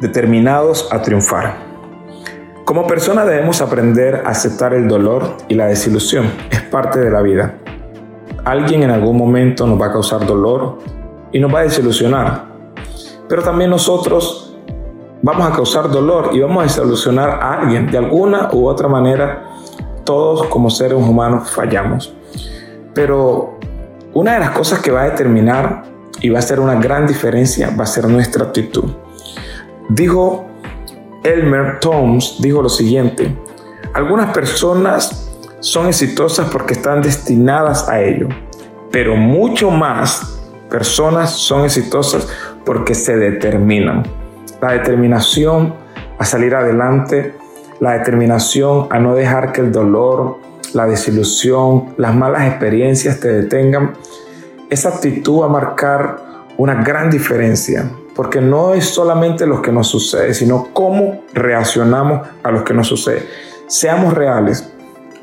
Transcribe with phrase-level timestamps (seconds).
[0.00, 1.56] determinados a triunfar.
[2.64, 6.30] Como persona debemos aprender a aceptar el dolor y la desilusión.
[6.50, 7.58] Es parte de la vida.
[8.44, 10.78] Alguien en algún momento nos va a causar dolor
[11.32, 12.44] y nos va a desilusionar.
[13.28, 14.56] Pero también nosotros
[15.20, 17.90] vamos a causar dolor y vamos a desilusionar a alguien.
[17.90, 19.48] De alguna u otra manera,
[20.04, 22.14] todos como seres humanos fallamos.
[22.94, 23.58] Pero
[24.14, 25.82] una de las cosas que va a determinar
[26.20, 29.07] y va a ser una gran diferencia va a ser nuestra actitud.
[29.88, 30.46] Dijo
[31.24, 33.34] Elmer Toms, dijo lo siguiente,
[33.94, 38.28] algunas personas son exitosas porque están destinadas a ello,
[38.90, 40.38] pero mucho más
[40.68, 42.28] personas son exitosas
[42.66, 44.02] porque se determinan.
[44.60, 45.74] La determinación
[46.18, 47.34] a salir adelante,
[47.80, 50.38] la determinación a no dejar que el dolor,
[50.74, 53.94] la desilusión, las malas experiencias te detengan,
[54.68, 56.16] esa actitud va a marcar
[56.58, 62.50] una gran diferencia porque no es solamente lo que nos sucede, sino cómo reaccionamos a
[62.50, 63.24] lo que nos sucede.
[63.68, 64.72] Seamos reales,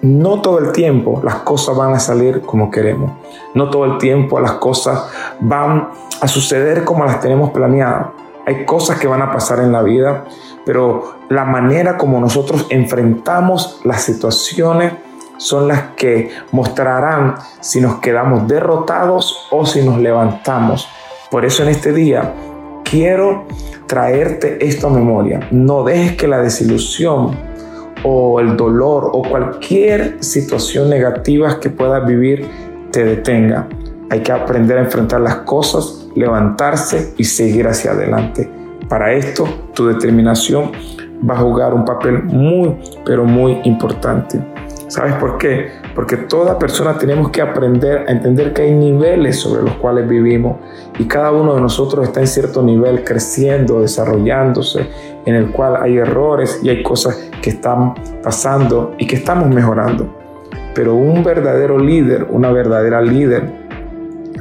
[0.02, 3.12] no todo el tiempo las cosas van a salir como queremos,
[3.54, 5.10] no todo el tiempo las cosas
[5.42, 5.90] van
[6.22, 8.12] a suceder como las tenemos planeadas.
[8.46, 10.24] Hay cosas que van a pasar en la vida,
[10.66, 14.94] pero la manera como nosotros enfrentamos las situaciones
[15.36, 20.88] son las que mostrarán si nos quedamos derrotados o si nos levantamos.
[21.30, 22.34] Por eso en este día
[22.90, 23.46] quiero
[23.88, 25.42] traerte esto a memoria.
[25.52, 27.36] No dejes que la desilusión
[28.04, 32.48] o el dolor o cualquier situación negativa que puedas vivir
[32.92, 33.68] te detenga.
[34.10, 38.50] Hay que aprender a enfrentar las cosas, levantarse y seguir hacia adelante.
[38.88, 40.72] Para esto, tu determinación
[41.28, 44.40] va a jugar un papel muy, pero muy importante.
[44.88, 45.72] ¿Sabes por qué?
[45.96, 50.58] Porque toda persona tenemos que aprender a entender que hay niveles sobre los cuales vivimos
[51.00, 54.88] y cada uno de nosotros está en cierto nivel creciendo, desarrollándose,
[55.26, 60.16] en el cual hay errores y hay cosas que están pasando y que estamos mejorando.
[60.76, 63.52] Pero un verdadero líder, una verdadera líder,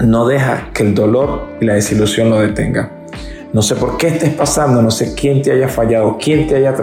[0.04, 2.91] no deja que el dolor y la desilusión lo detenga.
[3.54, 6.75] No sé por qué estés pasando, no sé quién te haya fallado, quién te haya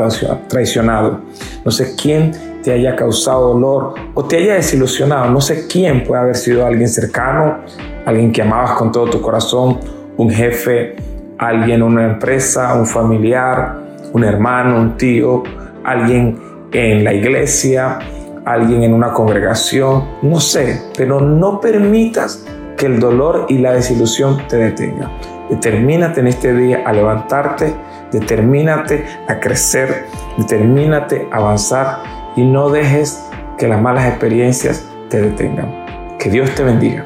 [0.47, 1.19] traicionado,
[1.65, 2.31] no sé quién
[2.63, 5.31] te haya causado dolor o te haya desilusionado.
[5.31, 7.59] No sé quién puede haber sido alguien cercano,
[8.05, 9.79] alguien que amabas con todo tu corazón,
[10.17, 10.95] un jefe,
[11.37, 13.79] alguien en una empresa, un familiar,
[14.13, 15.43] un hermano, un tío,
[15.83, 16.39] alguien
[16.71, 17.99] en la iglesia,
[18.45, 22.45] alguien en una congregación, no sé, pero no permitas
[22.77, 25.11] que el dolor y la desilusión te detengan.
[25.49, 27.73] Determínate en este día a levantarte,
[28.11, 30.05] determínate a crecer,
[30.37, 36.17] determínate a avanzar y no dejes que las malas experiencias te detengan.
[36.17, 37.05] Que Dios te bendiga.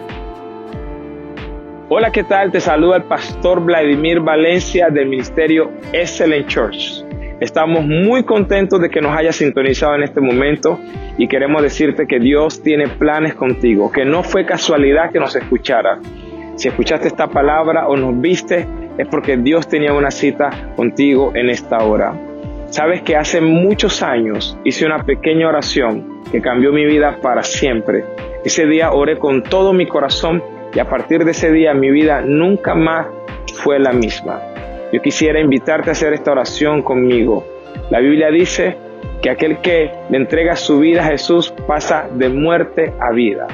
[1.90, 2.52] Hola, ¿qué tal?
[2.52, 7.04] Te saluda el pastor Vladimir Valencia del ministerio Excellent Church.
[7.40, 10.80] Estamos muy contentos de que nos hayas sintonizado en este momento
[11.18, 16.00] y queremos decirte que Dios tiene planes contigo, que no fue casualidad que nos escuchara.
[16.56, 18.66] Si escuchaste esta palabra o nos viste,
[18.98, 22.14] es porque Dios tenía una cita contigo en esta hora.
[22.76, 28.04] Sabes que hace muchos años hice una pequeña oración que cambió mi vida para siempre.
[28.44, 30.44] Ese día oré con todo mi corazón
[30.74, 33.08] y a partir de ese día mi vida nunca más
[33.64, 34.42] fue la misma.
[34.92, 37.46] Yo quisiera invitarte a hacer esta oración conmigo.
[37.92, 38.76] La Biblia dice
[39.22, 43.48] que aquel que le entrega su vida a Jesús pasa de muerte a vida.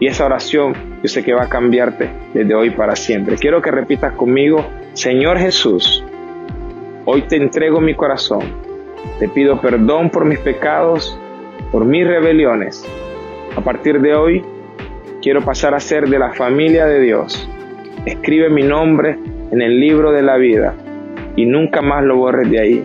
[0.00, 0.72] Y esa oración
[1.02, 3.36] yo sé que va a cambiarte desde hoy para siempre.
[3.36, 6.02] Quiero que repitas conmigo, Señor Jesús,
[7.04, 8.42] Hoy te entrego mi corazón.
[9.18, 11.18] Te pido perdón por mis pecados,
[11.72, 12.86] por mis rebeliones.
[13.56, 14.44] A partir de hoy,
[15.20, 17.48] quiero pasar a ser de la familia de Dios.
[18.06, 19.18] Escribe mi nombre
[19.50, 20.74] en el libro de la vida
[21.34, 22.84] y nunca más lo borres de ahí.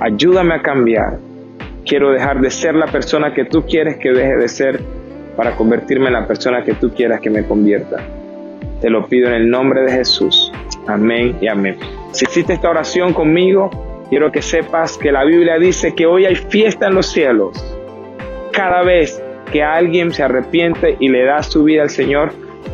[0.00, 1.18] Ayúdame a cambiar.
[1.86, 4.80] Quiero dejar de ser la persona que tú quieres que deje de ser
[5.36, 7.98] para convertirme en la persona que tú quieras que me convierta.
[8.80, 10.52] Te lo pido en el nombre de Jesús.
[10.88, 11.76] Amén y amén.
[12.12, 13.70] Si hiciste esta oración conmigo,
[14.10, 17.64] quiero que sepas que la Biblia dice que hoy hay fiesta en los cielos.
[18.52, 22.32] Cada vez que alguien se arrepiente y le da su vida al Señor,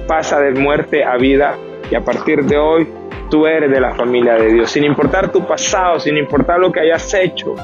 [0.08, 1.56] pasa de muerte a vida
[1.88, 2.88] y a partir de hoy
[3.30, 4.72] tú eres de la familia de Dios.
[4.72, 7.54] Sin importar tu pasado, sin importar lo que hayas hecho,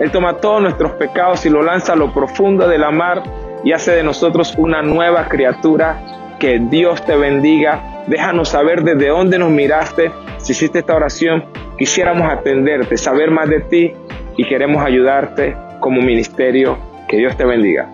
[0.00, 3.22] Él toma todos nuestros pecados y lo lanza a lo profundo de la mar
[3.62, 6.02] y hace de nosotros una nueva criatura.
[6.40, 8.02] Que Dios te bendiga.
[8.08, 10.10] Déjanos saber desde dónde nos miraste
[10.42, 11.44] si hiciste esta oración,
[11.78, 13.92] quisiéramos atenderte, saber más de ti
[14.36, 16.78] y queremos ayudarte como ministerio.
[17.08, 17.90] Que Dios te bendiga.